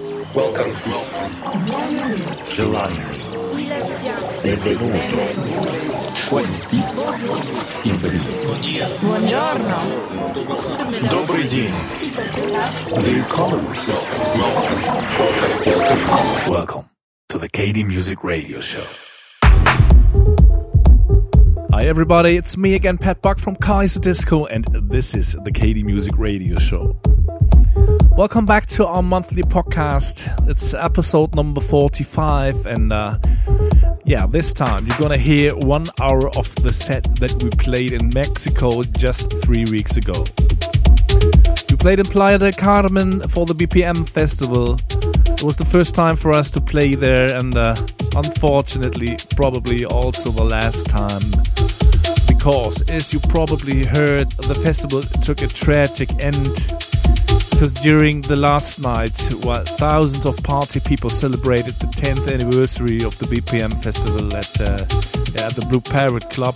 [0.00, 0.72] Welcome.
[2.48, 2.96] Gelare.
[4.42, 4.96] Benvenuto.
[6.30, 6.78] Questi.
[9.00, 9.76] Buongiorno.
[11.10, 11.74] Добрый день.
[12.96, 13.60] Welcome.
[14.38, 14.80] Welcome.
[16.48, 16.84] Welcome
[17.28, 18.86] to the KD Music Radio Show.
[21.72, 26.16] Hi everybody, it's me again, Pat Buck from Kaiserdisco, and this is the KD Music
[26.16, 26.96] Radio Show.
[27.74, 30.48] Welcome back to our monthly podcast.
[30.48, 33.18] It's episode number 45, and uh,
[34.04, 38.10] yeah, this time you're gonna hear one hour of the set that we played in
[38.12, 40.24] Mexico just three weeks ago.
[41.70, 44.74] We played in Playa del Carmen for the BPM festival.
[45.32, 47.76] It was the first time for us to play there, and uh,
[48.16, 51.22] unfortunately, probably also the last time.
[52.26, 56.89] Because, as you probably heard, the festival took a tragic end.
[57.60, 63.18] Because during the last night, while thousands of party people celebrated the 10th anniversary of
[63.18, 66.54] the BPM festival at, uh, at the Blue Parrot Club,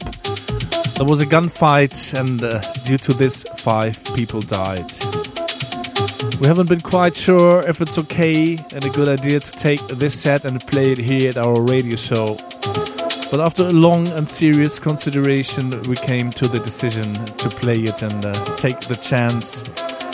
[0.96, 4.90] there was a gunfight, and uh, due to this, five people died.
[6.40, 10.18] We haven't been quite sure if it's okay and a good idea to take this
[10.18, 12.38] set and play it here at our radio show.
[13.30, 18.02] But after a long and serious consideration, we came to the decision to play it
[18.02, 19.64] and uh, take the chance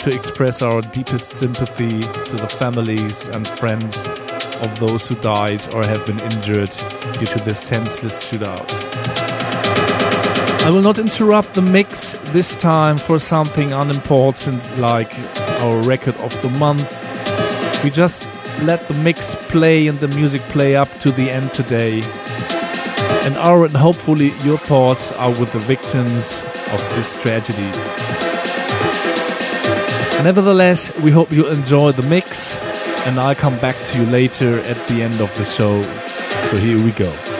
[0.01, 4.07] to express our deepest sympathy to the families and friends
[4.63, 6.71] of those who died or have been injured
[7.19, 8.67] due to this senseless shootout.
[10.65, 15.13] I will not interrupt the mix this time for something unimportant like
[15.61, 16.89] our record of the month.
[17.83, 18.27] We just
[18.63, 22.01] let the mix play and the music play up to the end today.
[23.25, 28.30] And our and hopefully your thoughts are with the victims of this tragedy.
[30.23, 32.55] Nevertheless, we hope you enjoy the mix,
[33.07, 35.81] and I'll come back to you later at the end of the show.
[36.43, 37.30] So here we go.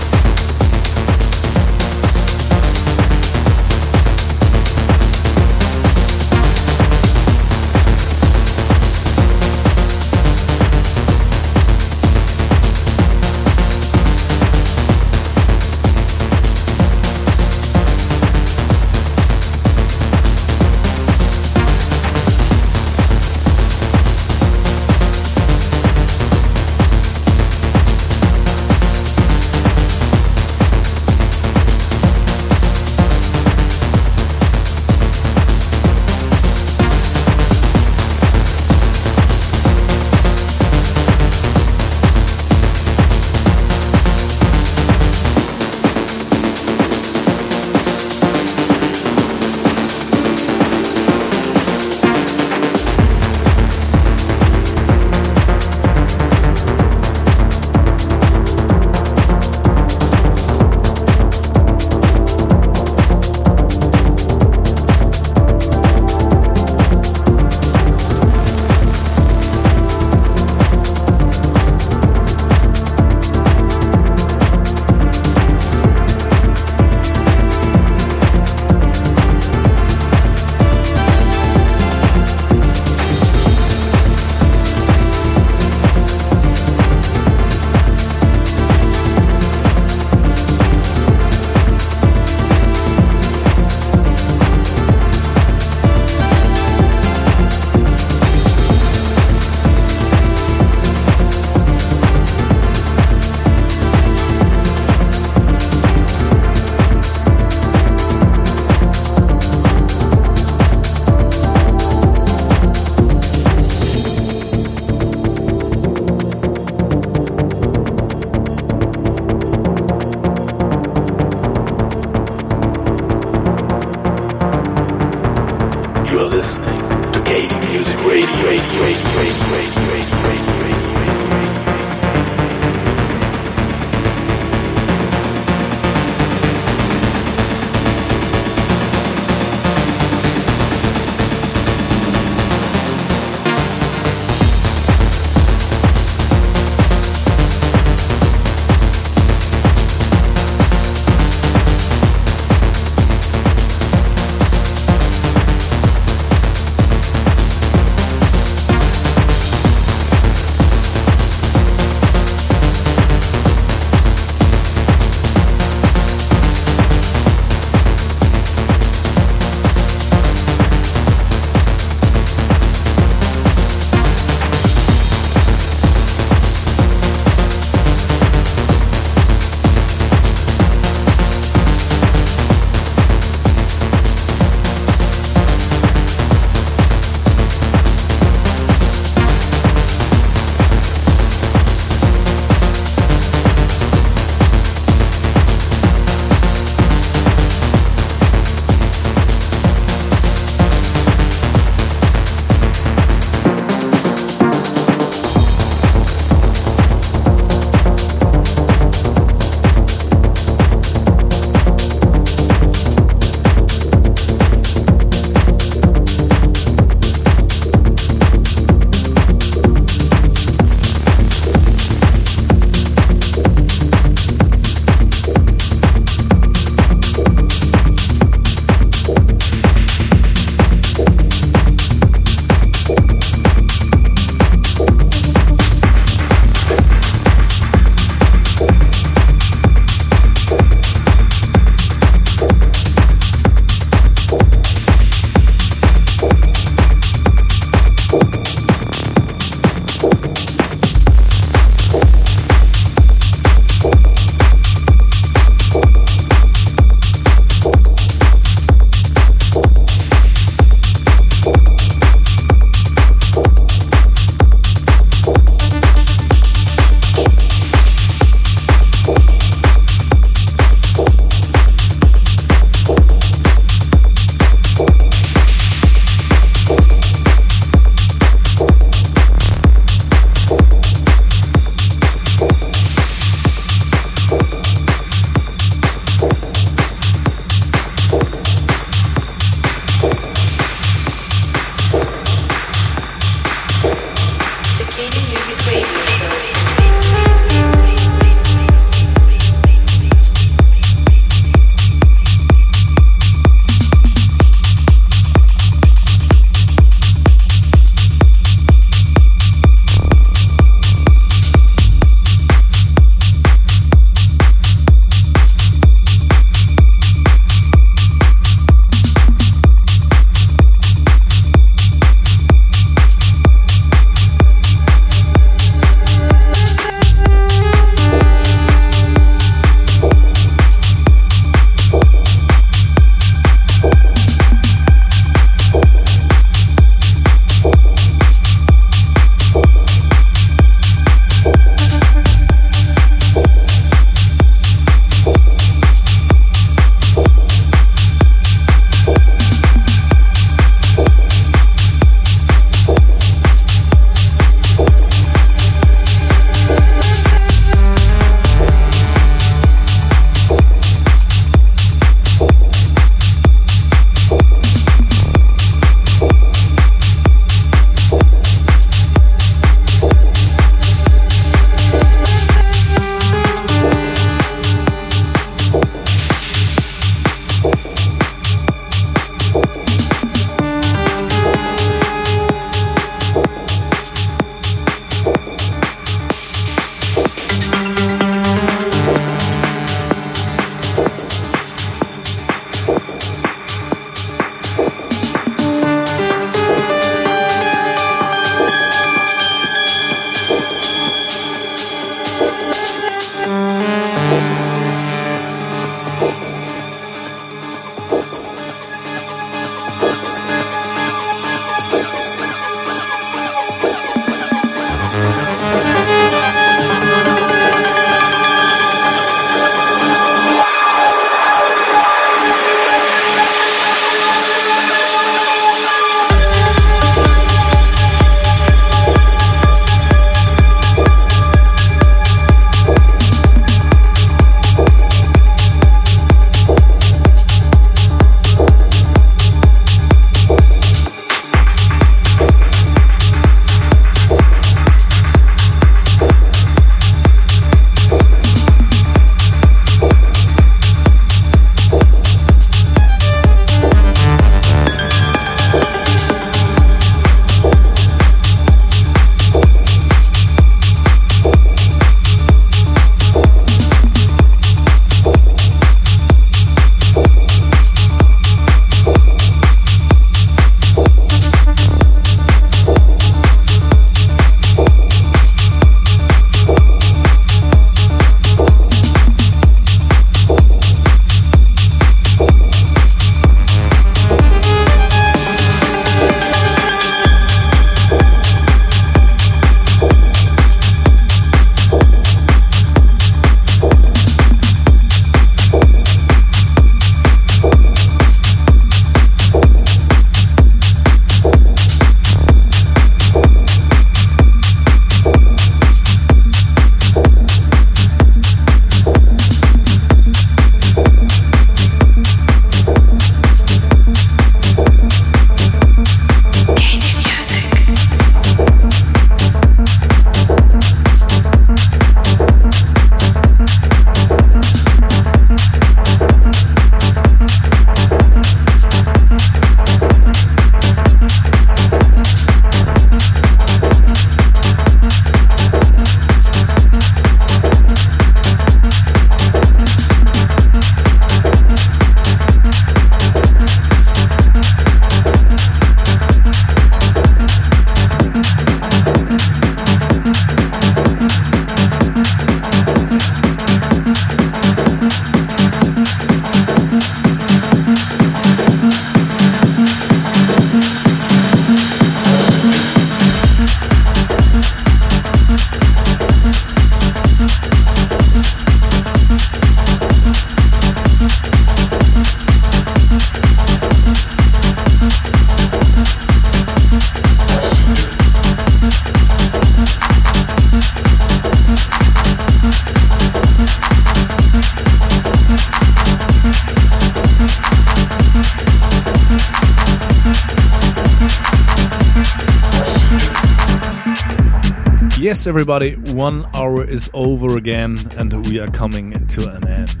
[595.46, 600.00] Everybody, one hour is over again, and we are coming to an end.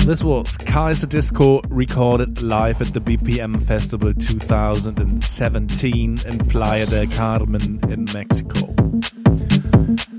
[0.00, 8.04] This was Kaiserdisco recorded live at the BPM Festival 2017 in Playa del Carmen in
[8.12, 8.74] Mexico.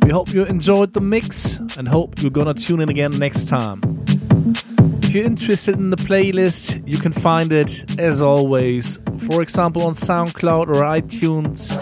[0.01, 3.79] We hope you enjoyed the mix and hope you're gonna tune in again next time.
[5.03, 8.97] If you're interested in the playlist, you can find it as always,
[9.29, 11.77] for example, on SoundCloud or iTunes.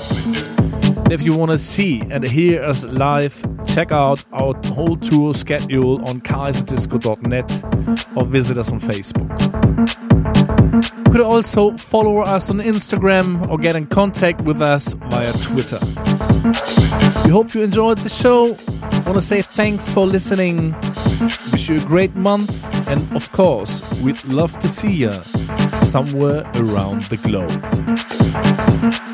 [1.12, 5.34] And if you want to see and hear us live, check out our whole tour
[5.34, 9.30] schedule on kaiserdisco.net or visit us on Facebook.
[11.06, 15.80] You could also follow us on Instagram or get in contact with us via Twitter.
[17.26, 18.56] We hope you enjoyed the show.
[18.56, 20.74] I want to say thanks for listening.
[21.52, 25.12] Wish you a great month, and of course, we'd love to see you
[25.84, 29.11] somewhere around the globe.